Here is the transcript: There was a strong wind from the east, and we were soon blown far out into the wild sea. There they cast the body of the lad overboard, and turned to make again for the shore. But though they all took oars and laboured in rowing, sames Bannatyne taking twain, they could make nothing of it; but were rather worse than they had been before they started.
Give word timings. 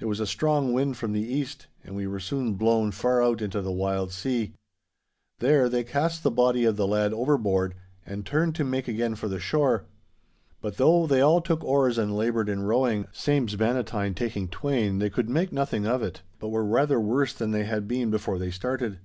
There 0.00 0.08
was 0.08 0.18
a 0.18 0.26
strong 0.26 0.72
wind 0.72 0.96
from 0.96 1.12
the 1.12 1.22
east, 1.22 1.68
and 1.84 1.94
we 1.94 2.08
were 2.08 2.18
soon 2.18 2.54
blown 2.54 2.90
far 2.90 3.22
out 3.22 3.40
into 3.40 3.60
the 3.62 3.70
wild 3.70 4.10
sea. 4.10 4.54
There 5.38 5.68
they 5.68 5.84
cast 5.84 6.24
the 6.24 6.32
body 6.32 6.64
of 6.64 6.74
the 6.76 6.84
lad 6.84 7.12
overboard, 7.12 7.74
and 8.04 8.26
turned 8.26 8.56
to 8.56 8.64
make 8.64 8.88
again 8.88 9.14
for 9.14 9.28
the 9.28 9.38
shore. 9.38 9.86
But 10.60 10.78
though 10.78 11.06
they 11.06 11.20
all 11.20 11.40
took 11.40 11.62
oars 11.62 11.96
and 11.96 12.16
laboured 12.16 12.48
in 12.48 12.64
rowing, 12.64 13.06
sames 13.12 13.54
Bannatyne 13.54 14.16
taking 14.16 14.48
twain, 14.48 14.98
they 14.98 15.10
could 15.10 15.28
make 15.28 15.52
nothing 15.52 15.86
of 15.86 16.02
it; 16.02 16.22
but 16.40 16.48
were 16.48 16.64
rather 16.66 16.98
worse 17.00 17.32
than 17.32 17.52
they 17.52 17.62
had 17.62 17.86
been 17.86 18.10
before 18.10 18.40
they 18.40 18.50
started. 18.50 18.98